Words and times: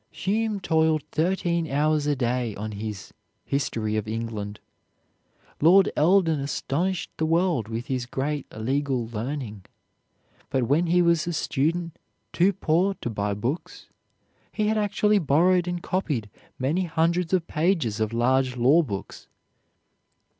Hume 0.09 0.59
toiled 0.59 1.03
thirteen 1.11 1.69
hours 1.69 2.07
a 2.07 2.15
day 2.15 2.55
on 2.55 2.71
his 2.71 3.13
"History 3.45 3.95
of 3.97 4.07
England." 4.07 4.59
Lord 5.61 5.91
Eldon 5.95 6.39
astonished 6.39 7.11
the 7.17 7.25
world 7.27 7.67
with 7.67 7.85
his 7.85 8.07
great 8.07 8.51
legal 8.51 9.07
learning, 9.09 9.63
but 10.49 10.63
when 10.63 10.87
he 10.87 11.03
was 11.03 11.27
a 11.27 11.33
student 11.33 11.99
too 12.33 12.51
poor 12.51 12.95
to 12.95 13.11
buy 13.11 13.35
books, 13.35 13.89
he 14.51 14.69
had 14.69 14.75
actually 14.79 15.19
borrowed 15.19 15.67
and 15.67 15.83
copied 15.83 16.31
many 16.57 16.85
hundreds 16.85 17.31
of 17.31 17.45
pages 17.45 17.99
of 17.99 18.11
large 18.11 18.57
law 18.57 18.81
books. 18.81 19.27